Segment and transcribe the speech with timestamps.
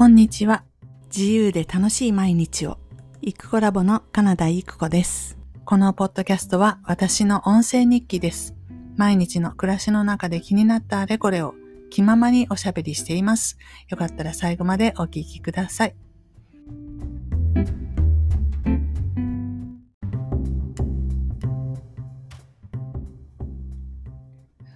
[0.00, 0.64] こんにちは。
[1.14, 2.78] 自由で楽しい毎日を。
[3.20, 5.36] イクコラボのカナダイクコです。
[5.66, 8.54] このポッドキャストは私の音声日記です。
[8.96, 11.54] 毎日の暮らしの中で気になったあれこれを
[11.90, 13.58] 気ままにおしゃべりしています。
[13.90, 15.94] よかったら最後までお聞きください。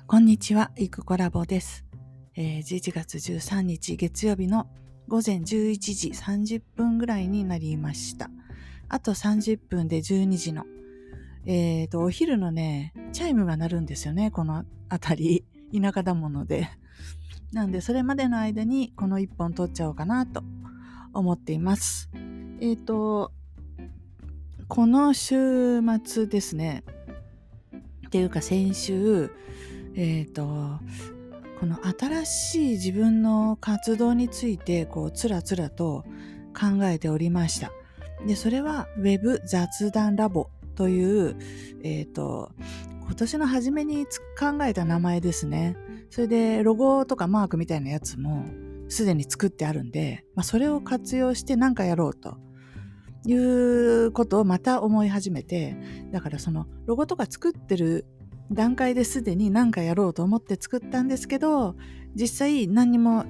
[0.06, 1.86] こんにちは、イクコラボです。
[2.36, 4.66] えー、11月13日月曜日の
[5.08, 8.31] 午前11時30分ぐらいになりました。
[8.89, 10.64] あと30分で12時の、
[11.46, 15.81] えっ、ー、と、お昼のね、チャイムが鳴るんですよね、この辺り。
[15.81, 16.68] 田舎だもので。
[17.53, 20.43] なんで、それまでの間にこの1本取っちゃおうかなと
[21.12, 22.11] 思っています。
[22.61, 23.32] えっ、ー、と、
[24.68, 26.84] この週末ですね、
[28.07, 29.31] っていうか先週、
[29.95, 30.79] えっ、ー、と、
[31.64, 36.05] この新しい自分の活動についてこうつらつらと
[36.53, 37.73] 考えておりました。
[38.27, 41.39] で、それは Web 雑談ラボという、
[41.83, 42.53] えっ、ー、と、
[43.06, 44.05] 今年の初めに
[44.39, 45.75] 考えた名前ですね。
[46.11, 48.45] それでロゴとかマークみたいなやつも
[48.91, 52.37] すでに作ってあるんで、まあ、それを活用して何かやろうと
[53.27, 55.78] いうことをまた思い始めて、
[56.12, 58.05] だからそのロゴとか作ってる
[58.53, 61.75] 段階ですでに何かやろうと思って作ったんですけど
[62.14, 63.25] 実際何にも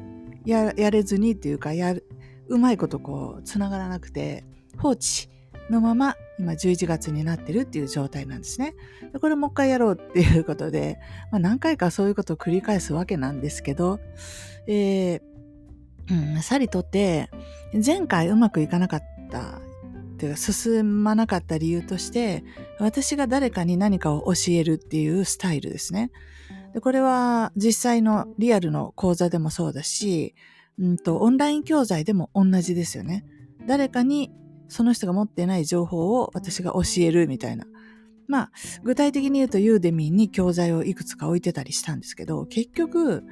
[0.44, 2.06] やれずにっていうかやる
[2.48, 4.44] うまいことこうつながらなくて
[4.78, 5.28] 放置
[5.70, 8.74] のまま今11月になってるっていう状態なんですね。
[9.12, 10.98] でこれもう一回やろうっていうことで、
[11.30, 14.00] まあ、何回かそういうことを繰り返すわけなんですけど、
[14.66, 15.22] えー
[16.10, 17.30] うん、さりとって
[17.84, 19.60] 前回うまくいかなかった
[20.16, 22.44] ていうか進まなかった理由として
[22.78, 26.10] 私が誰かに何かを教えるっていうスタイルですね。
[26.72, 30.34] でこれは実際のリアルの講座でもそうだし、
[30.78, 33.24] うんと、オンライン教材でも同じですよね。
[33.66, 34.32] 誰かに
[34.68, 37.66] その人が持ってない情報を私が教えるみたいな。
[38.26, 38.50] まあ、
[38.82, 43.22] 具体的に言うとユーデミーに教材をいくつか置いてたりしたんですけど、結局、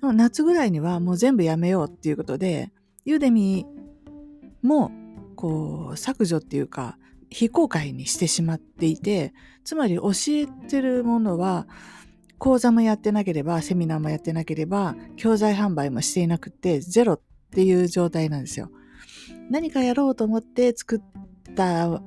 [0.00, 2.72] 夏ぐらいにはもう全部やめようっていうことで、
[3.04, 4.90] ユーデミーも
[5.40, 6.98] こう削除っていうか
[7.30, 9.32] 非公開にしてしまっていて
[9.64, 11.66] つまり教えてるものは
[12.36, 17.20] 講座もやってなければセミナーもやってなければ教材販売もしていなくてゼロっ
[17.52, 18.70] ていう状態なんですよ。
[19.48, 22.02] 何かやろうと思って作った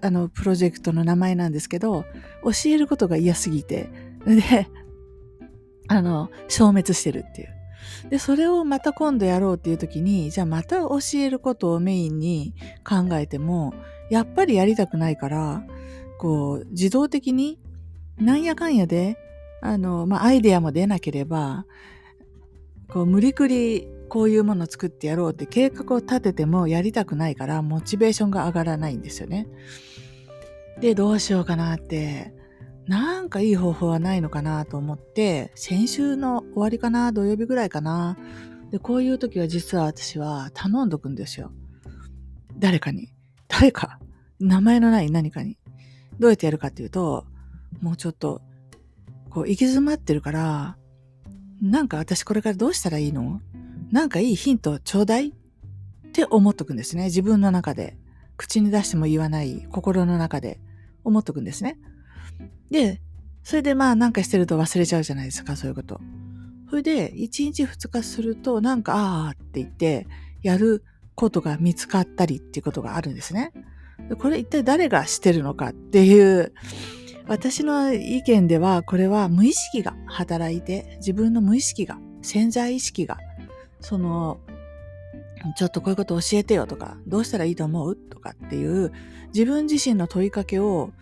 [0.00, 2.04] あのプロジェクトの名前なんですけど
[2.44, 3.90] 教えることが嫌すぎて
[4.24, 4.68] で
[5.88, 7.57] あの消滅してるっていう
[8.10, 13.74] で、それをまた今度やろうっていう時に、じゃあまた教えることをメインに考えても、
[14.10, 15.64] やっぱりやりたくないから、
[16.18, 17.58] こう、自動的に、
[18.16, 19.16] なんやかんやで、
[19.60, 21.66] あの、まあ、アイデアも出なければ、
[22.88, 29.46] こう、無理くりこういうものを作ってやろうって計画を立ててもやりたくないから、モチベーションが上がらないんですよね。
[30.80, 32.32] で、どうしようかなって
[32.88, 38.16] なんかいい方法はないのかなと思って、先週の終わりかな、土曜日ぐらいかな。
[38.70, 41.52] で、こういう時は実は私は頼んどくんですよ。
[42.58, 43.12] 誰かに。
[43.46, 44.00] 誰か。
[44.40, 45.58] 名前のない何かに。
[46.18, 47.26] どうやってやるかっていうと、
[47.80, 48.40] もうちょっと、
[49.30, 50.76] こう、行き詰まってるから、
[51.60, 53.40] なんか私これからどうしたらいいの？
[53.90, 55.28] なんかいいヒントちょうだい？
[55.28, 55.32] っ
[56.12, 57.04] て思っとくんですね。
[57.04, 57.96] 自分の中で。
[58.36, 60.60] 口に出しても言わない心の中で
[61.02, 61.76] 思っとくんですね。
[62.70, 63.00] で、
[63.42, 66.00] それでまあなんかしてると忘れちゃうじゃないですか、そういうこと。
[66.70, 70.06] それで、1日2日すると、なんか、ああって言って、
[70.42, 70.84] やる
[71.14, 73.52] ことが見つかったりっていうことがあるんですね。
[74.18, 76.52] これ一体誰がしてるのかっていう、
[77.26, 83.18] 私の意見では、これは無意識が働いて、自分の無意識が、潜在意識が、
[83.80, 84.40] その、
[85.56, 88.92] ちょっとこういうこと教えてよとか、どうしたらいいと思うとかっていう、
[89.34, 90.92] 自分自身の問いかけを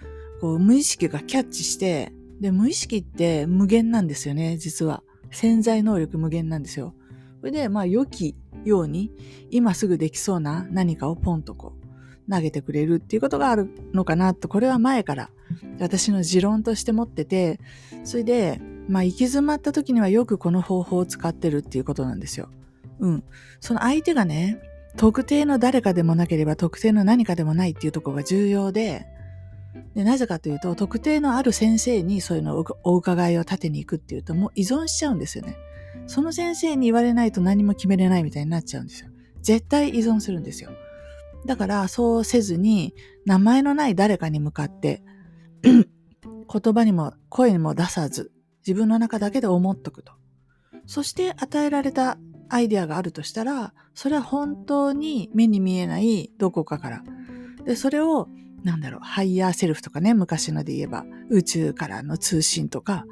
[0.40, 5.02] こう無意識がキャッチして、で、無意識って無限なんですよね、実は。
[5.30, 6.94] 潜在能力無限なんですよ。
[7.40, 9.12] それで、まあ、良きように、
[9.50, 15.30] 今すぐできそうな何かをポンとこう、投げてくれるっていうことがあるのかなと、これは前から
[15.80, 17.60] 私の持論として持ってて、
[18.04, 22.50] それで、まあ、行き詰まった時にはよくこの方法を使ってるっていうことなんですよ。
[23.00, 23.24] うん。
[23.60, 24.60] その相手がね、
[24.96, 29.06] 特定の誰かでもなければ特定の何かでもないっていうところが重要で、
[29.94, 35.56] でなぜかというと、特定のある先生にそういうのをお伺いを立てに行くっていうと、もう依存しちゃうんですよね。
[36.06, 39.10] その先生に言われないと何も決めれないみたいになっちゃうんですよ。
[39.42, 40.70] 絶対依存するんですよ。
[41.46, 42.94] だからそうせずに、
[43.24, 45.02] 名前のない誰かに向かって、
[45.62, 45.86] 言
[46.74, 48.32] 葉にも声にも出さず、
[48.66, 50.12] 自分の中だけで思っとくと。
[50.86, 52.18] そして与えられた
[52.48, 57.04] アイデアがあるとしたら、それは本当に目に見えないどこかから。
[57.64, 58.28] で、それを、
[58.66, 63.06] なんだろう、ハイヤーセルフとかね、昔ので言えば、宇宙からの通信とか、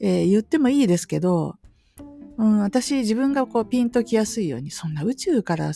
[0.00, 1.54] えー、言ってもいいですけど、
[2.38, 5.70] うん、私自分がこうピンときやすいように、そんな宇宙から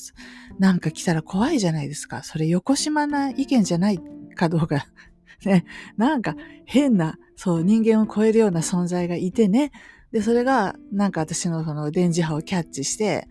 [0.58, 2.24] なんか来たら怖いじゃないですか。
[2.24, 4.00] それ横島な意見じゃない
[4.34, 4.88] かどうか。
[5.46, 5.64] ね、
[5.96, 6.34] なんか
[6.64, 9.70] 変な、そう人間を超えるような存在がいてね。
[10.10, 13.28] で、それがなんか私のその電磁波をキャッチして、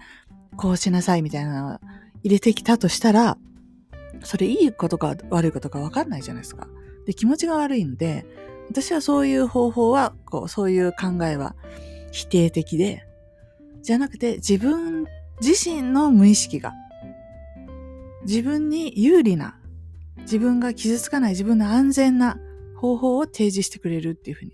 [0.55, 1.79] こうしなさいみたいなのを
[2.23, 3.37] 入れてきたとしたら、
[4.23, 6.67] それいいことか悪いことかわかんないじゃないですか。
[7.05, 8.25] で、気持ちが悪いので、
[8.69, 11.55] 私はそういう方法は、こう、そういう考えは
[12.11, 13.05] 否定的で、
[13.81, 15.05] じゃなくて自分
[15.41, 16.73] 自身の無意識が
[18.25, 19.57] 自分に有利な
[20.21, 22.37] 自分が傷つかない自分の安全な
[22.75, 24.51] 方法を提示してくれるっていうふうに。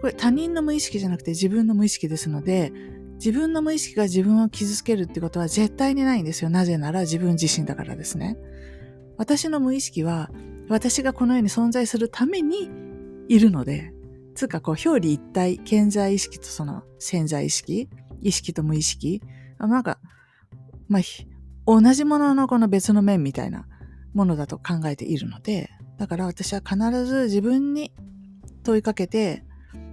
[0.00, 2.72] これ他人の無意識じゃなくて自分の無意識ですので、
[3.14, 6.50] 自分の無意識が自分を傷つけるってことは絶対にないんですよ。
[6.50, 8.36] なぜなら自分自身だからですね。
[9.22, 10.30] 私の無意識は
[10.68, 12.68] 私がこの世に存在するために
[13.28, 13.92] いるので、
[14.34, 17.88] つうかこう表裏一体、健在意識とその潜在意識
[18.20, 19.22] 意識と無意識
[19.60, 20.00] なんか、
[20.88, 21.02] まあ、
[21.66, 23.68] 同じもののこの別の面みたいな
[24.12, 26.76] ものだと考えているので、だから私は必
[27.06, 27.92] ず自分に
[28.64, 29.44] 問いかけて、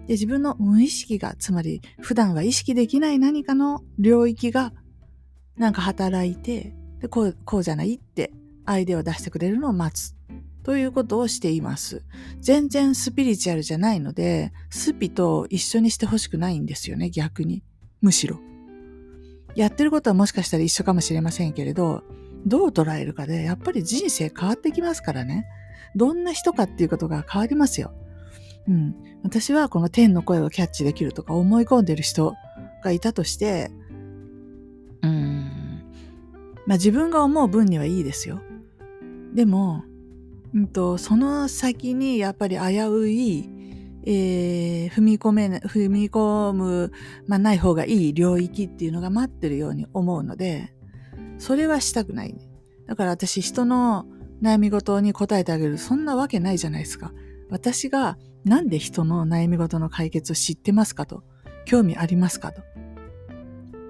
[0.08, 4.74] で自分の無意識が、つまり普段は意識できない何かの領域が
[5.56, 8.34] なんか働いて、でこうこうじゃないって
[8.69, 10.16] アイデアを出してくれるのを待つ
[10.63, 12.04] ということをしています。
[12.39, 17.63] 全然スピリチュアルじゃないので、スピと一緒にしてほしくないんですよね、逆に。
[18.01, 18.39] むしろ。
[19.56, 22.04] やってることはもしかしたら一緒かもしれませんけれど、
[22.45, 25.48] どう捉えるかで、やっぱり人生変わってきますからね。
[25.95, 27.92] どんな人かっていうことが変わりますよ。
[28.68, 28.95] うん。
[29.24, 32.36] 私はこの天の声をキャッチできるとか思い込んでる人
[32.83, 33.71] がいたとして、
[35.01, 35.83] うん。
[36.68, 38.42] まあ自分が思う分にはいいですよ。
[39.39, 39.86] でも、
[40.53, 43.50] うんと、その先にやっぱり危うい
[44.03, 46.91] えー、踏み込め、踏み込む、
[47.25, 50.74] まあ、ない方がいい領域っていうのが待ってるように思うので、
[51.38, 52.50] それはしたくない、ね。
[52.86, 54.07] だから私人の
[54.44, 57.13] 悩み事に答えてあげる、そんなわけないじゃないですか。
[57.50, 61.24] 私がなんで人の悩み事の解決を知ってますかと。
[61.63, 62.62] 興味ありますかと。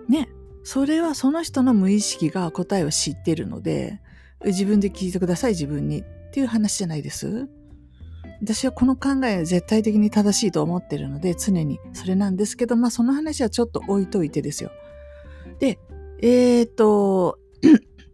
[0.08, 0.30] ね。
[0.64, 4.00] それはその人の無意識が答えを知ってるので、
[4.46, 6.00] 自分で聞いてください、自分に。
[6.02, 7.48] っていう話じゃないです。
[8.42, 14.72] 私はこの考えは絶対的に正しいと思ってるので、常にそれなんですけど、まあその話はちょっと置いといてですよ。
[15.60, 15.80] で、
[16.22, 17.40] えっ、ー、と、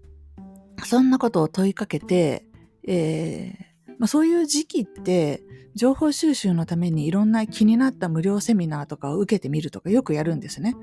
[0.83, 2.45] そんなことを問いかけて、
[2.87, 3.65] えー
[3.99, 5.43] まあ、そういう時期って、
[5.75, 10.73] 情報収集のためにいろんな気になった無料セミナーとかを受けてみるとかよくやるんですね。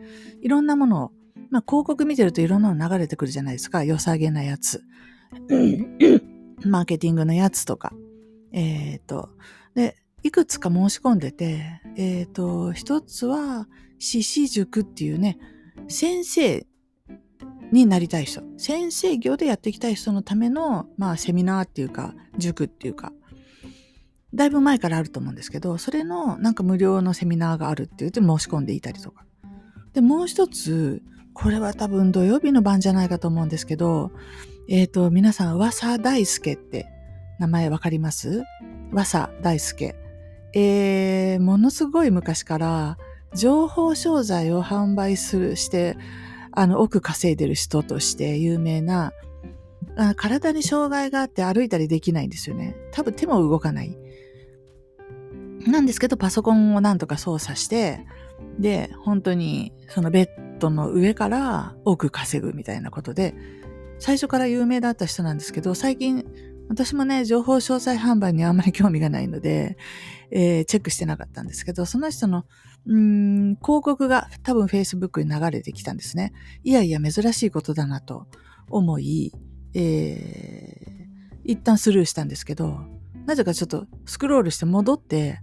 [0.42, 1.12] いろんなものを、
[1.50, 3.84] まあ広告見てるといろんなの流れてくるじゃないですか。
[3.84, 4.82] 良さげなやつ。
[6.64, 7.92] マーケティングのやつとか。
[8.52, 9.30] えっ、ー、と、
[9.74, 13.68] で、いくつか申し込んでて、えっ、ー、と、一つは、
[13.98, 15.38] 獅子塾っていうね、
[15.88, 16.66] 先生
[17.72, 23.12] になりたい人、先生業でやっていきたい人のための、まあ、セミナーっていうか、塾っていうか、
[24.34, 29.24] だいぶ前からあると思うんですけど、それのなんか無料のセミナーがあるって言って申し込んでいたりとか。
[29.92, 31.02] で、もう一つ、
[31.34, 34.12] これは多分土曜日の晩じゃないかと思うんですけど、
[34.72, 36.86] えっ、ー、と、皆さん、噂大輔って
[37.38, 38.42] 名前わかります？
[38.90, 39.94] 和佐大輔。
[40.54, 42.96] えー、ものすごい昔から
[43.34, 45.98] 情報商材を販売する、して、
[46.52, 49.12] あの、奥稼いでる人として有名な、
[49.98, 52.74] あ体に障害があって歩いたりできないんですよね。
[52.92, 53.94] 多分手も動かない。
[55.66, 58.06] なんですけど、パソコンをなんとか操作して、
[58.58, 63.34] で、本当にそのベッドの上から奥稼ぐみたいなことで、
[64.02, 66.24] 最初から有名だった人なんですけど、最近
[66.68, 69.76] 私もね、情報詳細販売にあんまり興味がないので、
[70.32, 72.44] えー、チェックしてなかったんですけど、その人の、
[72.84, 76.32] うん、広告が多分 Facebook に流れてきたんですね。
[76.64, 78.26] いやいや、珍しいことだなと
[78.68, 79.32] 思い、
[79.72, 82.80] えー、一旦スルーしたんですけど、
[83.24, 85.38] なぜかちょっとスクロールして戻って、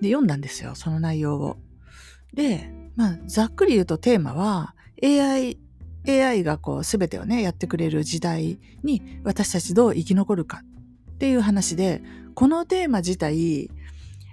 [0.00, 1.56] で、読んだんですよ、その内容を。
[2.34, 5.58] で、まあ、ざっくり言うとテーマは、AI
[6.08, 10.62] AI がこう全てをね、やってくれる時代に私たちどう生き残るか
[11.12, 12.02] っていう話で、
[12.34, 13.70] このテーマ自体、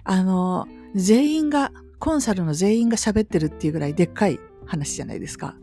[0.04, 5.56] あの、全員が、コンサルの全員が喋ってるっていうぐらいでっかい話じゃないですか。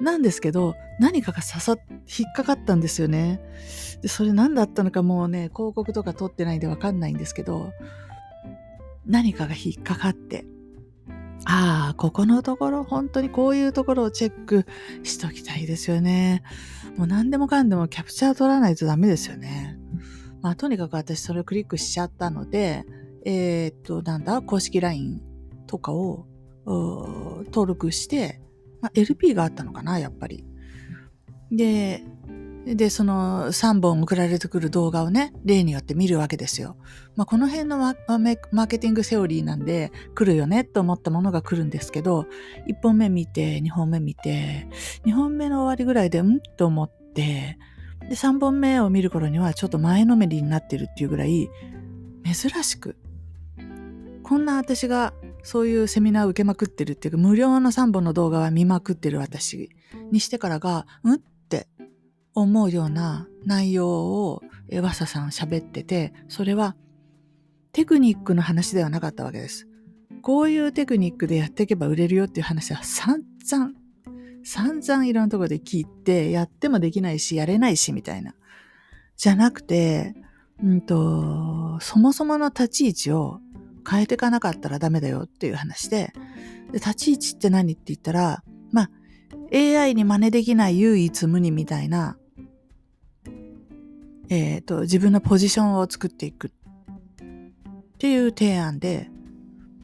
[0.00, 3.40] なんですけど、何かが刺さっ、引っかかったんですよね。
[4.02, 7.72] で、それ何だったのかもうね、広告とか撮ってないんでわかんないんですけど、
[9.06, 10.44] 何かが引っかかって。
[11.44, 14.66] ああ、ここのところ、本当にこういうところをチェック
[15.02, 16.42] しときたいですよね。
[16.96, 19.78] もう何でもかんでもキャプチャー取らないとダメですよね。
[20.42, 22.84] まあ、とにかく私それをクリックしちゃったので、
[23.24, 25.20] えー、っと、なんだ、公式 LINE
[25.66, 26.26] とかを
[26.66, 28.40] 登録して、
[28.80, 30.44] まあ、LP があったのかな、やっぱり。
[31.50, 32.04] で、
[32.66, 36.76] で、その3本送られてくる動画をね、例によって見るわけですよ。
[37.16, 42.26] まあ、この辺のマーケティングセオリーなんで来るよねと思ったものが来るんですけど、
[42.68, 44.68] 1本目見て、2本目見て、
[45.06, 46.40] 2本目の終わりぐらいで、ん？
[46.58, 47.58] と思って、
[48.02, 51.48] で、3本目を見る頃にはちょっと前のめりになってるっていうぐらい、
[52.24, 52.96] 珍しく、
[54.22, 59.70] こんな私がそういうセミナーを受けまくってるっていうか、無料の3本の動画は見まくってる私
[60.12, 61.20] にしてからが、うん？
[62.40, 64.42] 思うような内容を
[64.82, 66.76] わささん喋ってて、それは
[67.72, 69.68] テクニックの話ではなかったわけです。
[70.22, 73.72] こういうテクニックでやっていけば売れるよっていう話は散々、
[74.44, 78.34] 散々いろんなところで聞いて、やってもできないし、やれないし、みたいな。
[79.16, 80.14] じゃなくて、
[80.62, 83.40] うんと、そもそもの立ち位置を
[83.88, 86.12] 変えていかなかったらダメだよっていう話で、
[86.72, 88.42] で立ち位置って何って言ったら、
[88.72, 88.90] まあ、
[89.52, 92.16] AI に真似できない唯一無二みたいな、
[94.30, 96.50] えっ、ー、と、自分のポジションを作っていくっ
[97.98, 99.10] ていう提案で、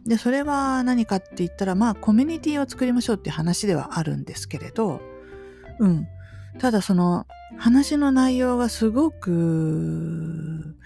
[0.07, 5.01] で、それは何かって言ったら、まあ、コミュニティを作りましょうって話ではあるんですけれど、
[5.79, 6.07] うん。
[6.59, 10.77] ただその、話の内容がすごく、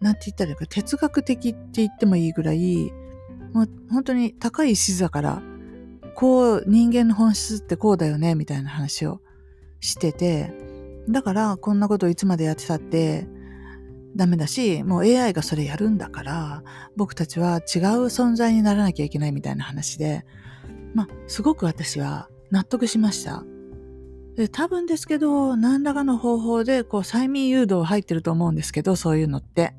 [0.00, 2.92] なんて言ったらいいか、哲学的って言ってもいいぐらい、
[3.52, 5.42] もう本当に高い視座から、
[6.14, 9.20] こう、人間の本質ってこうだよね、みたいな話を
[9.80, 10.52] してて、
[11.08, 13.26] だからこんなこといつまでやってたって
[14.16, 16.62] ダメだし、もう AI がそれやるんだから、
[16.96, 17.60] 僕たちは違う
[18.06, 20.24] 存在にならなきゃいけないみたいな話で、
[20.94, 23.44] まあ、すごく私は納得しました。
[24.36, 29.74] で多分ですけど、何らかの方法で、こう、催眠誘導入ってると思うんですけど、そういうのって。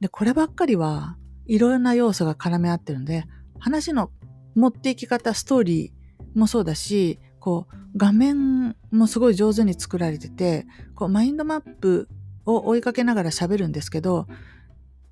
[0.00, 1.16] で、こればっかりは、
[1.46, 3.24] いろんな要素が絡め合ってるんで、
[3.58, 4.10] 話の
[4.54, 12.08] 持っていき方、ストーリーもそうだし、こう、画面もすごい上手に作られてて、こう、マインドマップ
[12.44, 14.26] を追いかけながら喋るんですけど、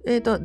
[0.06, 0.40] えっ、ー、と、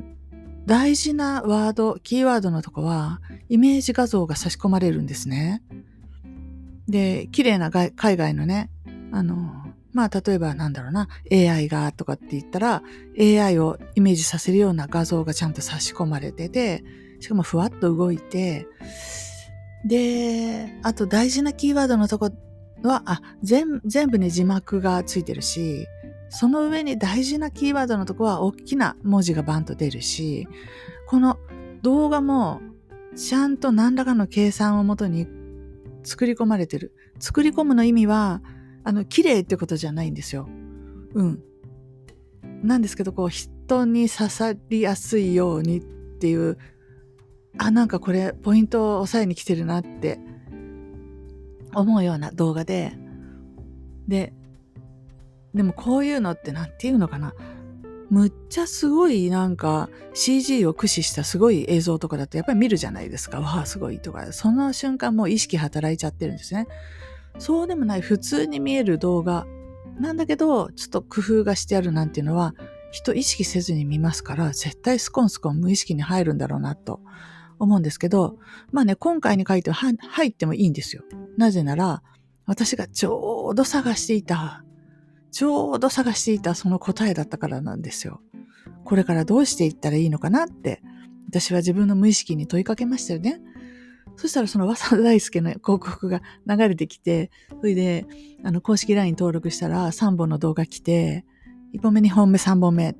[0.65, 5.61] 大事なワード、キーワードのとこは、イメージ画像が差し込まれるんですね。
[6.87, 8.69] で、綺麗な海外のね、
[9.11, 12.83] あの、まあ、例えばなんだろうな、AI がとかって言ったら、
[13.19, 16.83] AI をイメージさせるような画像がちゃんと差し込まれてて、
[17.19, 18.67] しかもふわっと動いて、
[19.85, 22.29] で、あと大事なキーワードのとこ
[22.83, 25.87] は、あ、全部に字幕がついてるし、
[26.29, 30.47] その上に大事なキーワードのとこは大きな文字がバンと出るし、
[31.07, 31.37] この
[31.81, 32.61] 動画も
[33.15, 35.27] ちゃんと何らかの計算をもとに
[36.03, 36.93] 作り込まれてる。
[37.19, 38.41] 作り込むの意味は、
[38.83, 40.49] あの、綺麗ってことじゃないんですよ。
[41.13, 41.43] うん。
[42.63, 45.83] なんですけど、こう、人に刺さりやすいようにっ
[46.19, 46.57] ていう
[47.57, 50.19] あ、なんかこれポイントを押さえに来てるなって
[51.73, 52.93] 思うような動画で、
[54.07, 54.33] で、
[55.53, 57.33] でもこういうのって何て言うのかな。
[58.09, 63.39] むっちゃすごいなんか CG を駆使したすごい映像とかだとやっぱり見るじゃないですか。
[63.39, 64.31] わあ、すごいとか。
[64.33, 66.67] その瞬間もう意識働いちゃってるんですね。
[67.39, 69.47] そうでもない普通に見える動画
[69.99, 72.53] なんだけど、ちょっと工夫がしてあるなんていうのは
[72.91, 76.99] 人意識せずに見ますから、絶対スコンスコン無意識に入るんだろうなと
[77.59, 78.37] 思うんですけど、
[78.71, 81.03] まあね、今回に書いて入ってもいいんですよ。
[81.37, 82.03] なぜなら、
[82.45, 84.63] 私がちょうど探していた、
[85.31, 88.21] ちょうど探していたその答えだったからなんですよ。
[88.85, 90.81] これからどうしていったらいいのかなって、
[91.27, 93.41] 私は自分の無意識に問いかけましたよね。
[94.15, 98.05] そしたらその和田大輔の広告が流れてきて、それで、
[98.43, 101.25] あの、公式 LINE 登録したら3本の動画来て、
[101.73, 102.95] 1本目、2本目、3本目。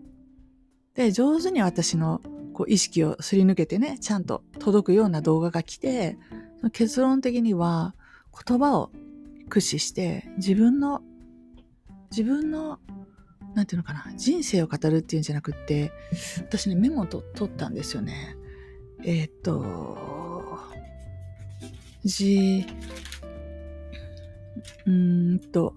[0.96, 2.22] で、上手に私の
[2.54, 6.18] こう意識をすり抜けてね、ちゃんと届くような動画が来て、
[6.72, 7.96] 結論的には
[8.48, 8.92] 言葉を
[9.46, 11.02] 駆使して自分の、
[12.12, 12.80] 自分の、
[13.56, 15.92] なんていうのかな、人生を語るっていうんじゃなくって、
[16.38, 18.38] 私ね、メモと取ったんですよね。
[19.04, 19.98] えー、っと、
[22.04, 22.66] じ、
[24.86, 25.74] うんと、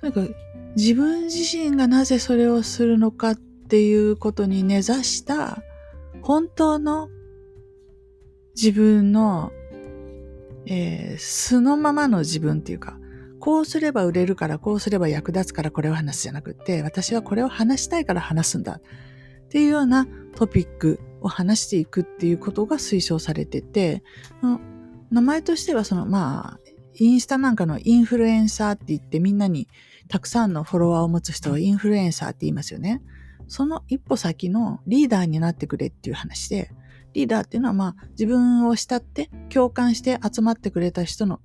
[0.00, 0.34] とにかく
[0.76, 5.60] 自分自身がなぜそれをするのかっっていうことに根ざした
[6.22, 7.08] 本当の
[8.54, 9.50] 自分の、
[10.66, 12.96] えー、素のままの自分っていうか、
[13.40, 20.06] こうすれば売れるから、こうすれば役立つからこれを話すじゃなくって、私はこれを話したいから話すんだっていうような
[20.36, 24.04] トピックを話していくっていうことが推奨されてて、
[25.10, 26.60] 名前としてはそのまあ、
[26.94, 29.68] インスタなんかのインフルエンサーって言ってみんなに
[30.08, 33.02] たくさんのフォロワーを持つ人はインフルエンサーって言いますよね。
[33.48, 36.70] その一歩先のリーダーになってくれっていう話で、
[37.14, 41.40] リーダーっていうのはまあ自分を慕って共感して集まってくれた人の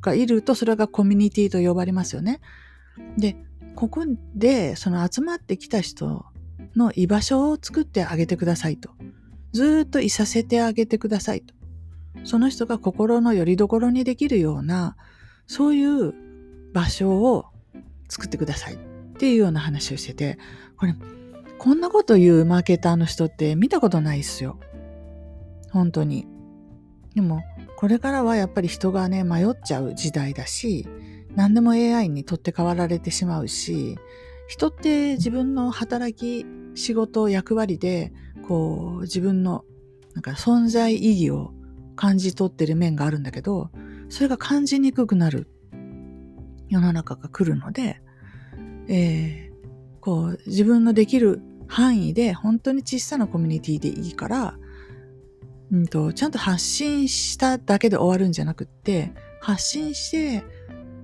[0.00, 2.40] がいるとそれがコミュニティと呼ばれますよね。
[3.18, 3.36] で、
[3.74, 6.24] ここでその集まってきた人
[6.76, 8.90] の居場所を作ってあげてくださいと。
[9.52, 11.54] ずっといさせてあげてくださいと。
[12.24, 14.96] その人が心の拠り所にできるような、
[15.46, 16.14] そういう
[16.72, 17.46] 場所を
[18.08, 18.78] 作ってくださいっ
[19.16, 20.38] ていうような話をしてて、
[20.76, 20.94] これ、
[21.64, 24.60] こんなこと言うマーケターの人って見たことないっすよ。
[25.70, 26.26] 本当に。
[27.14, 27.42] でも、
[27.78, 30.86] これからはやっぱり人がね、迷っちゃう時代だし、
[31.34, 33.96] 何でも AI に取って代わられてしまうし、
[34.46, 36.44] 人って自分の働き、
[36.74, 38.12] 仕事、役割で、
[38.46, 39.64] こう、自分の、
[40.12, 41.54] なんか存在意義を
[41.96, 43.70] 感じ取ってる面があるんだけど、
[44.10, 45.48] それが感じにくくなる
[46.68, 48.02] 世の中が来るので、
[48.86, 54.58] えー、こう、自分のできる範囲で本当に小さなコミュニティでいいから、
[55.72, 60.44] うんと、ちゃんと発信しただけで終わるんじゃなくって、発信して、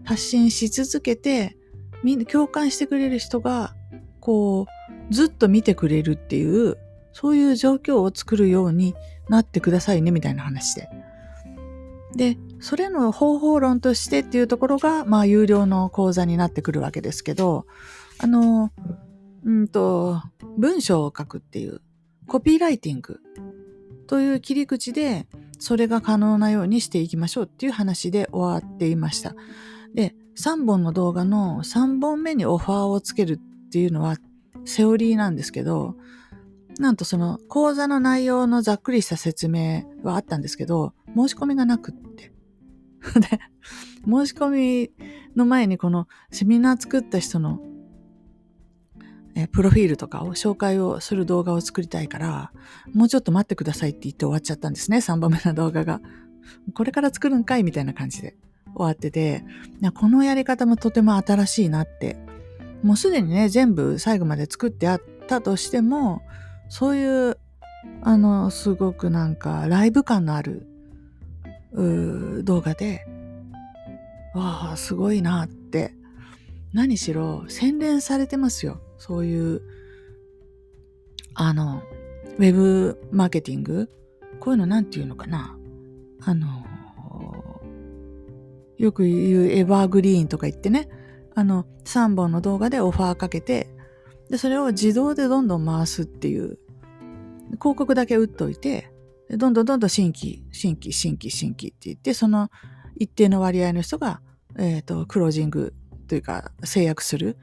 [0.05, 1.57] 発信し続けて、
[2.03, 3.75] みんな共感してくれる人が、
[4.21, 4.67] こ
[5.11, 6.79] う、ずっと見てくれるっていう、
[7.13, 8.95] そういう状況を作るように
[9.29, 10.89] なってくださいね、みたいな話で。
[12.15, 17.67] で、それの方法論としてっていうところが、まあ、有料の講座になってくるわけですけど、
[18.19, 18.71] あの、
[19.45, 20.23] うんと、
[20.59, 21.81] 文章を書くっていう、
[22.27, 23.21] コピーライティング
[24.07, 25.27] という切り口で、
[25.59, 29.35] それが可能なようにしていきましょうっていう話で終わっていました。
[29.95, 34.17] で、3本の動画の3本目にオファーをつけるっていうのは
[34.65, 35.97] セオリーなんですけど、
[36.79, 42.33] なんとその講座の内容のざっくりした説明はあったんですけど、申し込みがなくって。
[43.21, 43.41] で、
[44.05, 44.49] 申し込
[44.89, 44.93] み
[45.37, 47.61] の前にこのセミナー作った人の
[49.35, 52.53] えプロフィールとかを紹介をする動画を作りたいから、
[52.93, 56.01] もうちょっと待ってくださいって言って終わっちゃったんですね、3番目の動画が。
[56.75, 58.37] これから作るんかいみたいな感じで
[58.75, 59.45] 終わってて、
[59.95, 62.17] このやり方もとても新しいなって。
[62.83, 66.23] もうすでにね、全部最後まで作ってあったとしても、
[66.69, 67.39] そういう、
[68.03, 70.67] あの、すごくなんか、ライブ感のある、
[71.73, 73.07] 動画で、
[74.35, 75.95] わあ、すごいなって。
[76.73, 78.81] 何しろ、洗練されてますよ。
[79.01, 79.63] そういう、
[81.35, 81.83] あの、
[82.39, 83.91] ウェブマーケティング
[84.39, 85.57] こういうのなんていうのかな？
[86.23, 86.65] あの、
[88.79, 90.89] よく言うエバーグリーンとか言ってね、
[91.35, 93.69] あの、3本の動画でオファーかけて、
[94.29, 96.59] で、それを自動でどんどん回すっていう、
[97.59, 98.93] 広告だけ打っといて、
[99.31, 102.51] どんどんどんどん新規、新規、新規、新規って言って、その
[102.97, 104.21] 一定の割合の人が、
[104.59, 105.75] えっ、ー、と、クロージング
[106.07, 107.39] というか制約する。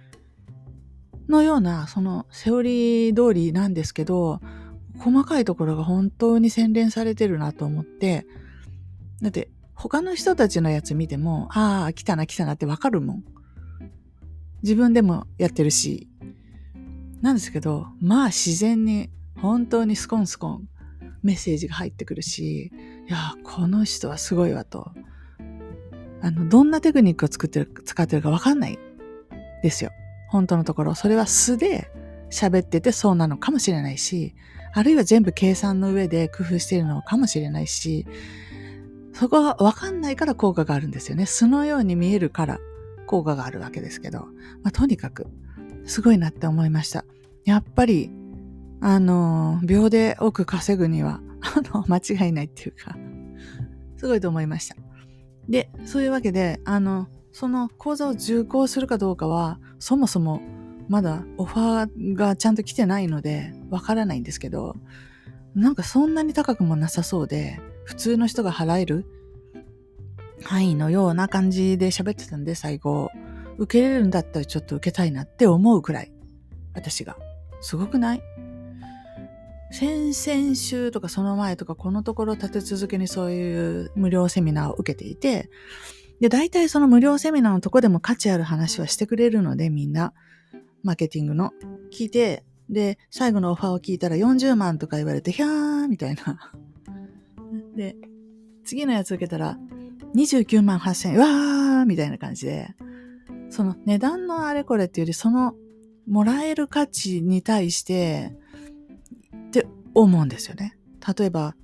[1.30, 4.42] のような、そのセオリー通りなんですけど、
[5.00, 8.26] 細かいところが本当に洗練されてるなと思って、
[9.22, 13.24] だって他の人たちのやつ見ても、ああ、来たな来たなってわかるもん。
[14.64, 16.10] 自分でもやってるし。
[17.22, 20.70] なんですけど、まあ自然に本当にスコンスコン
[21.24, 22.72] メッセージが入ってくるし、
[23.08, 24.92] いや、この人はすごいわと。
[26.22, 28.80] あの、どんなテクニックを作ってる、使ってるかわかんない
[29.62, 29.92] ですよ。
[30.28, 30.96] 本当のところ。
[30.96, 31.92] それは素で
[32.30, 34.36] 喋っててそうなのかもしれないし、
[34.74, 38.06] あるいは全部計算の上で工夫しているのかもしれないし、
[39.14, 41.26] そこはわかんないから効果があるんですよね。
[41.26, 42.60] 素のように見えるから
[43.08, 44.20] 効果があるわけですけど、
[44.62, 45.28] まあ、とにかく
[45.86, 47.06] すごいなって思いました。
[47.44, 48.12] やっぱり、
[48.82, 52.96] あの、秒で多く稼ぐには、 あの、間違いないっていうか、
[53.96, 54.76] すごいと思いました。
[55.50, 60.42] で、そういうわけで、あの、その講座を受講するかどうかは、そもそも
[60.90, 64.76] まだオファーがちゃんと来てないので、わからないんですけど、
[65.56, 69.06] なんかそんなに高くもなさそうで、普通の人が払える
[70.44, 73.10] 範囲のような感じで喋ってたんで、最後、
[73.58, 76.12] 受けれるんだったらちょっと受けたいなって思うくらい、
[76.74, 77.18] 私が。
[77.60, 78.22] すごくない？
[79.72, 85.50] 先々週とかその前とかこのところ立て続けにそういう無料セミナーを受けていて、
[86.20, 90.14] で、大体その無料セミナーのとこでも価値ある話はしてくれるので、みんな、
[90.84, 91.52] マーケティングの。
[91.92, 96.54] 聞いて、で、最後のオファーを聞いたら40万とか言われて、ひゃーみたいな。
[97.76, 97.96] で、
[98.66, 99.58] 次のやつ受けたら、
[100.16, 102.76] 29万8000円、わーみたいな感じで、
[103.50, 105.56] その値段のあれこれっていうより、その
[106.08, 108.36] もらえる価値に対して、
[109.48, 110.78] って思うんですよね。
[111.18, 111.56] 例えば、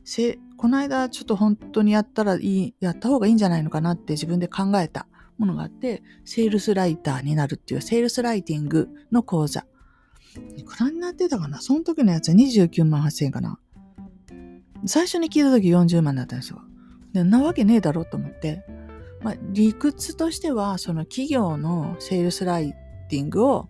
[0.63, 9.65] この間ちょっと本当にやったらいい、やった方がいいんじゃないのかなって自分で考えたものがあって、セールスライターになるっていうセールスライティングの講座。
[10.55, 11.59] いくらになってたかな？
[11.59, 13.59] その時のやつは29万8000円かな。
[14.85, 16.61] 最初に聞いた時40万だったんですよ。
[17.11, 18.63] で、なわけねえだろと思って。
[19.21, 22.73] まあ、理屈としては、その企業のセールスライ
[23.09, 23.67] ティングを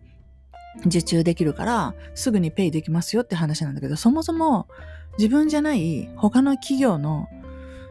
[0.85, 4.67] 受注できるから、すぐにペイできますよって話なんだけど、そもそも
[5.17, 7.27] 自分じゃない他の企業の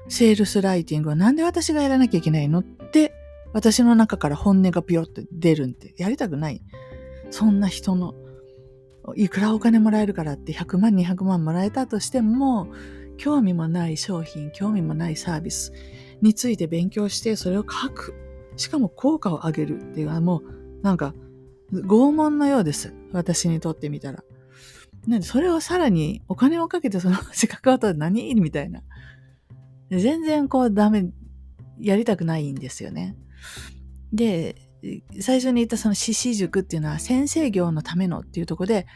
[0.08, 3.14] セールスライティングはなんで私がやらなきゃいけないのって
[3.52, 6.62] 私の中から本音がピヨって出るんでやりたくない。
[7.30, 8.14] そんな人の
[9.16, 12.68] いくらお金もらえるからって100万200万もらえたとしても
[13.16, 15.72] 興味もない商品興味もないサービス
[16.20, 18.14] について勉強してそれを書く。
[18.56, 20.42] しかも効果を上げるっていうのはもう
[20.82, 21.14] なんか
[21.72, 22.94] 拷問のようです。
[23.12, 24.24] 私にとってみたら。
[25.06, 28.34] なんでそれをさらにお金をかけてその資格を取る何？
[28.34, 28.82] みたいな。
[29.90, 31.06] 全然こうダメ、
[31.78, 33.16] やりたくないんですよね。
[34.12, 34.56] で、
[35.20, 38.86] 最初に言ったその獅子塾っていうのは先生業のためのっていうとこで、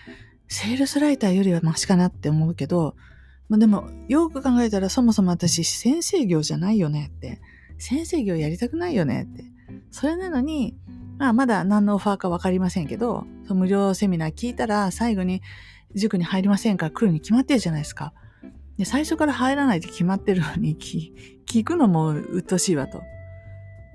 [0.48, 2.96] セールスライターよりはマシかなって思うけど、
[3.48, 7.40] まあ、でもよく考えたらそもそも私先生業じゃないよねって。
[7.78, 9.44] 先生業やりたくないよねって。
[9.90, 10.74] それなのに、
[11.18, 15.42] まあまだ何のオファーかわかりませんけど、無料セミナー聞いたら最後に
[15.96, 18.12] 塾に入りませんから来るに決まってるじゃないですか。
[18.78, 20.76] で、最初から入らないって決まってるのに
[21.46, 23.02] 聞くのも鬱陶しいわと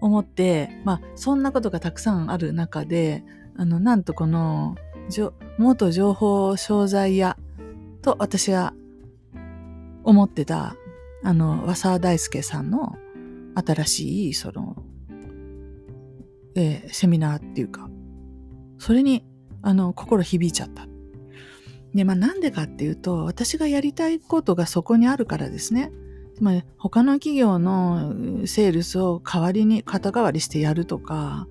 [0.01, 3.23] 思って、まあ、そんなことがたくさんある中で、
[3.55, 4.75] あの、なんとこの、
[5.57, 7.37] 元情報商材屋
[8.01, 8.73] と私は
[10.03, 10.75] 思ってた、
[11.23, 12.97] あの、和沢大輔さんの
[13.55, 14.83] 新しい、その、
[16.55, 17.89] えー、セミナーっていうか、
[18.79, 19.25] それに、
[19.61, 20.87] あの、心響いちゃった。
[21.93, 25.91] で、まあなんでかっていうと、私がやりたいことがそこにあるからですね。
[26.41, 28.13] まり他の企業の
[28.47, 31.47] セールスを代わりに肩代わりしてやるとか、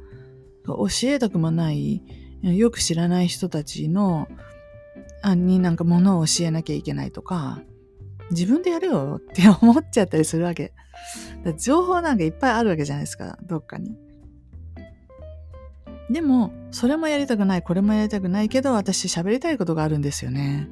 [0.66, 2.02] 教えたくもない、
[2.42, 4.28] よく知らない人たちの、
[5.22, 7.62] あになんか物を教えなきゃいけないとか、
[8.30, 10.72] 自分でやるよって思っちゃったりするわけ。
[11.58, 13.96] 情報なんかいっぱいあるわけじゃないですか、どっかに。
[16.10, 20.68] でも、それもやりたくない、これもやりたくないけど、私喋りたいことがあるんですよね。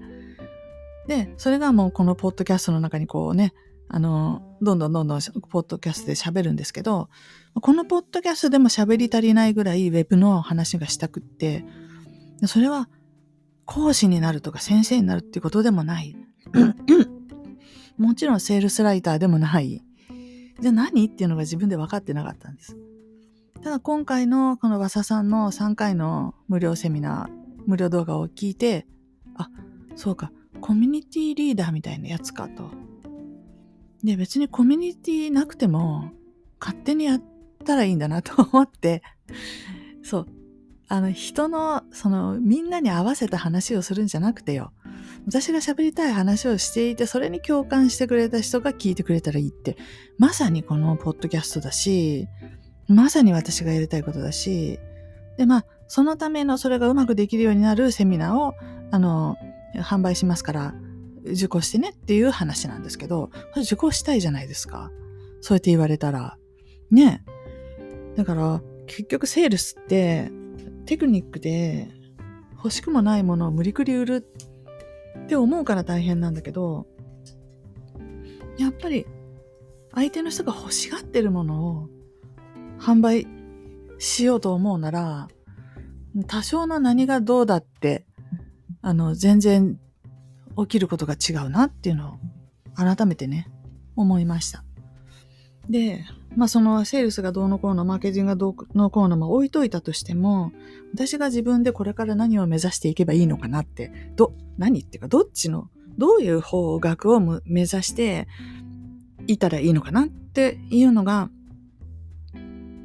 [1.06, 3.54] で、それがもうこのポッドキャストの中にこうね、
[3.88, 7.08] あの、どんどんどんどんポッドキャストで喋るんですけど、
[7.54, 11.64] このポッドキャストでも喋り足りないぐらいウェブの話がしたくって、
[12.46, 12.88] それは
[13.64, 16.16] 講師になるとか先生になるっていうことでもない。
[17.96, 19.82] もちろんセールスライターでもない。
[20.60, 21.06] じゃあ何？
[21.06, 22.76] っていうのが自分で分かってなかったんです。
[23.62, 28.86] ただ今回のこの和佐さんの3回の無料セミナー、無料動画を聞いて、
[29.36, 29.50] あ、
[29.96, 32.70] そうか、コミュニティリーダーみたいなやつかと。
[34.04, 36.12] で、別にコミュニティなくても
[36.60, 37.22] 勝手にやっ
[37.64, 39.02] たらいいんだなと思って、
[40.02, 40.26] そう。
[40.90, 44.72] あの、人の、その、みんなに合わせた話をするんじゃなくてよ。
[45.26, 49.76] 私が喋りたい話をしていて、それに共感してくれた人が聞いてくれたらいいって、
[50.16, 52.26] まさにこのポッドキャストだし、
[52.88, 54.78] まさに私がやりたいことだし、
[55.36, 58.54] で、まあ、そのためのそれがうまくできるようになるセミナーを、
[58.90, 59.36] あの、
[59.76, 60.74] 販売しますから、
[61.24, 64.90] 受講してねっていう話なんですけど、受講したいじゃないですか。
[65.40, 66.38] そうやって言われたら。
[66.90, 67.22] ね。
[68.16, 70.30] だから、結局セールスって、
[70.86, 71.88] テクニックで
[72.56, 74.26] 欲しくもないものを無理くり売る
[75.24, 76.86] って思うから大変なんだけど、
[78.56, 79.06] やっぱり
[79.94, 81.88] 相手の人が欲しがってるものを
[82.78, 83.26] 販売
[83.98, 85.28] しようと思うなら、
[86.26, 88.06] 多少の何がどうだって、
[88.80, 89.78] あの、全然
[90.56, 92.18] 起きることが違うなっていうのを
[92.74, 93.50] 改めてね、
[93.96, 94.64] 思いました。
[95.68, 96.04] で、
[96.36, 100.52] まあそのセールスがどうのこうの、マーケティングがどうのこうの、ま置いといたとしても、
[100.94, 108.28] 私が自分でこれから何を目指していけばいいのかなって、ど、何っていうか、どっちの、どういう方角を目指して
[109.26, 111.30] いたらいいのかなっていうのが、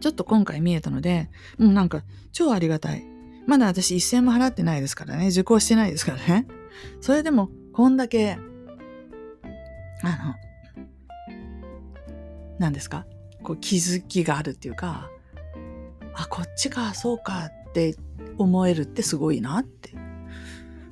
[0.03, 3.05] ちょっと今回見えたので、もうなんか超ありがたい。
[3.47, 5.29] まだ私一銭も払ってないですからね。
[5.29, 6.45] 受講してないですからね。
[6.99, 10.35] それでも、こんだけ、あの、
[12.59, 13.05] 何ですか？
[13.43, 15.09] こう気づきがあるっていうか、
[16.15, 17.95] あ、こっちか、そうかって
[18.37, 19.91] 思えるってすごいなって。
[19.91, 19.97] で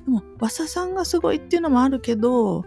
[0.06, 2.64] も、和佐さんがすごいっていうのもあるけど、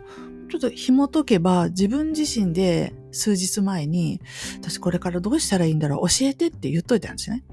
[0.49, 4.21] ちょっと紐解けば自分自身で数日前に、
[4.62, 7.43] 私これからどうしたらいいんだろう教えてって言っといたんですね。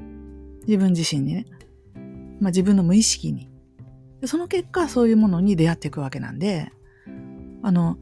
[0.66, 1.46] 自分自身にね。
[2.40, 3.50] まあ自分の無意識に。
[4.24, 6.70] その結果そういうものに出会っていくわけなんで、
[7.62, 7.98] あの、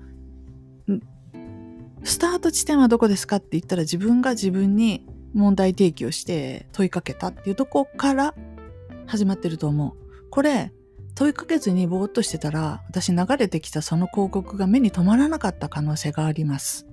[2.02, 8.34] スタート地点はどこですかって言ったら自分が自分に問題提起をして問いかけたっていうとこから
[9.06, 10.28] 始まってると思う。
[10.30, 10.72] これ、
[11.14, 16.86] 問いかけずにぼーっとしてたら、私流れてきたその広告が目に留まらなかった可能性があります。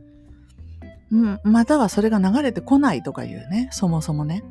[1.11, 4.43] うん、またはそれが流れてこないとかいうね、そもそもね。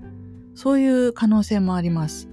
[0.54, 2.28] そういう可能性もあります。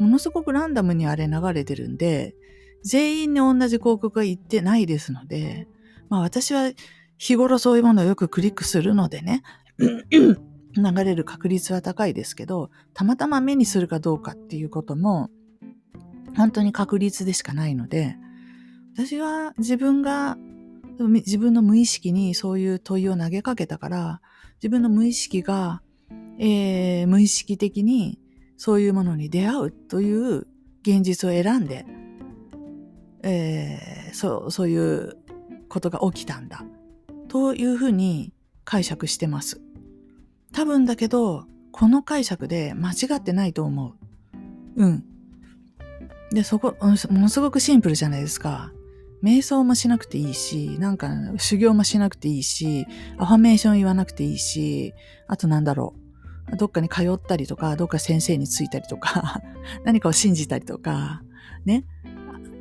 [0.00, 2.34] ものすごくランダムにあれ流れてるんで、
[2.82, 5.68] 全員に同じ広告が言ってないですので、
[6.08, 6.72] まあ私は
[7.18, 9.42] 日頃そういうものをよくクリックするのでね、
[9.78, 15.30] 流れる確率は高いですけど、たまたま目にするかどうかっていうことも、
[16.38, 18.16] 本当に確率でしかないので、
[18.94, 20.38] 私は自分が、
[20.98, 24.20] 自分の無意識にそういう問いを投げかけたから、
[24.62, 25.82] 自分の無意識が、
[26.38, 28.20] えー、無意識的に
[28.56, 30.46] そういうものに出会うという
[30.82, 31.86] 現実を選んで、
[33.24, 35.16] えー、そう、そういう
[35.68, 36.64] ことが起きたんだ。
[37.26, 38.32] というふうに
[38.64, 39.60] 解釈してます。
[40.52, 43.94] 多分だけど、この解釈で間違ってないと思
[44.76, 44.84] う。
[44.84, 45.17] うん。
[46.32, 48.72] で、そこ、ものすごくシンプルじゃないですか。
[49.22, 52.86] 瞑想もしなくていいし、なんか修行もしなくていいし、
[53.18, 54.94] アファメーション言わなくていいし、
[55.26, 55.94] あとなんだろ
[56.52, 56.56] う。
[56.56, 59.42] どっかに通ったりとか、どっか先生についたりとか、
[59.84, 61.22] 何かを信じたりとか、
[61.64, 61.84] ね。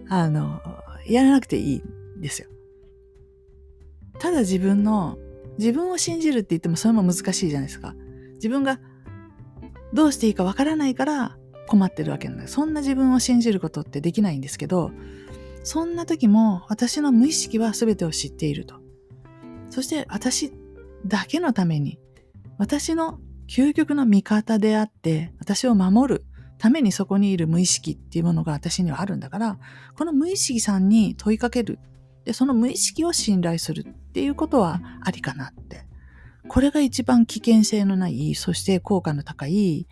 [0.09, 0.61] あの、
[1.05, 1.83] やらなくていい
[2.17, 2.49] んですよ。
[4.19, 5.17] ただ自分の、
[5.59, 7.95] 自分を信じるって言ってもそれも難しいじゃないですか。
[8.35, 8.79] 自分が
[9.93, 12.47] どうしていいかわからないから困ってるわけなんだ。
[12.47, 14.91] そんな自分を信じることってできないんですけど、
[15.63, 18.75] そんな時も私の無意識は全てを知っていると。
[19.69, 20.53] そして私
[21.05, 21.99] だけのために、
[22.57, 26.25] 私の究極の味方であって、私を守る
[26.57, 29.59] ためにそこにいる無意識っていうものが私にはあるんだから、
[29.95, 31.79] この無意識さんに問いかける。
[32.25, 35.85] で、その無意識を信頼するっていうことはありかなって。
[36.47, 39.87] これが一番危険性のない、そして効果の高い、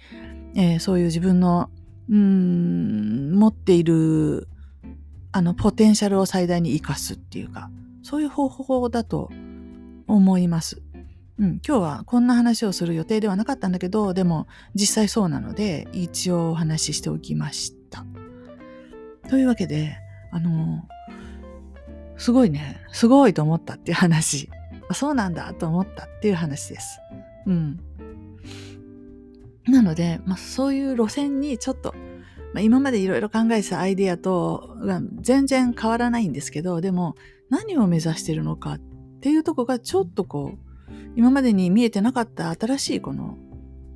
[0.55, 1.69] えー、そういう自分の、
[2.09, 4.47] うん、持っている、
[5.31, 7.69] あの、ポテンシャルを最大に活かすっていうか、
[8.03, 9.29] そういう方法だと
[10.07, 10.81] 思います。
[11.37, 18.05] うん、今日はこんな話をする予定ではなかったんだけど、でも実際そうなので、一応お話ししておきました。
[19.29, 19.97] というわけで、
[20.31, 20.87] あの、
[22.17, 24.49] すごいね、すごいと思ったっていう話。
[24.93, 26.99] そうなんだと思ったっていう話です。
[27.45, 27.79] うん。
[29.67, 31.93] なので、まあ、そういう路線にちょっと、
[32.53, 34.77] まあ、今までいろいろ考えてたアイディアと
[35.21, 37.15] 全然変わらないんですけど、でも
[37.49, 38.79] 何を目指してるのかっ
[39.21, 43.37] ていうとこがちょっとこう、今までに見えてなかった新しいこの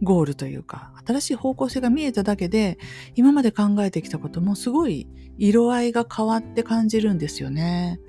[0.01, 2.77] ゴールというか、新しい方向性が見えただけで、
[3.15, 7.99] 今まで考えてきたこともすごい色合いが変わって感じるんですよね。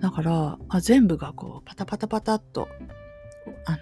[0.00, 2.68] だから、あ全部がこう、パタパタパタっと、
[3.64, 3.78] あの、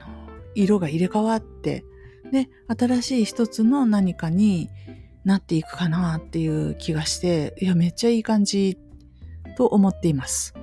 [0.55, 1.85] 色が入れ替わって、
[2.33, 4.71] で、新しい一つの何かに
[5.25, 8.79] なっていくかなっていう気がして、いや、めっちゃいい感じ
[9.57, 10.55] と思っています。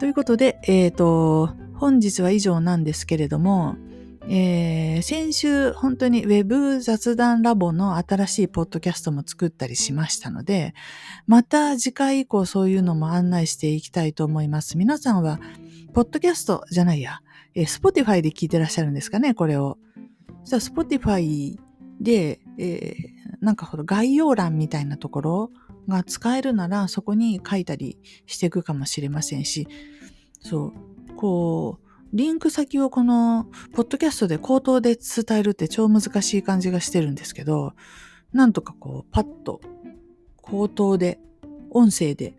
[0.00, 3.76] ということで、えっ、ー、と、本日は以上なんですけれども、
[4.26, 10.74] えー、先週本当に Web 雑談ラボの新しいポッドキャストも作ったりしましたので、
[11.26, 14.76] また次回以降そういうのも案内していきたいと思います。
[14.76, 15.38] 皆さんは、
[15.92, 17.20] ポッドキャストじゃないや、
[17.54, 19.78] えー、Spotify で聞いてらっしゃるんですかね、これを。
[20.44, 21.58] そしたら Spotify
[22.00, 25.50] で、えー、なんかこの概要欄みたいなところ
[25.88, 29.68] が使えるならそこに書いたりしていくかもしれませんし、
[30.40, 37.72] そう、こう、リンク先をこの、ポッドキャストで口頭で伝えるって超難しい感じがしてるんですけど、
[38.32, 39.60] なんとかこう、パッと、
[40.40, 41.18] 口頭で、
[41.70, 42.36] 音声で、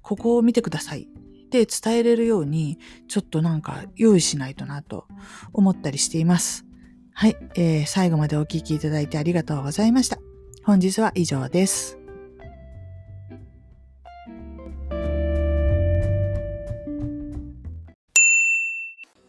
[0.00, 5.06] ここを見てくださいって伝えれるように、ちょっとなんか用意しないとなと
[5.52, 6.69] 思ったりしています。
[7.12, 10.18] はい、えー、最後までお聴きいただいてありがとうございました。
[10.64, 11.98] 本日は以上です。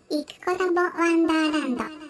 [0.09, 2.00] イクコラボワンダーランド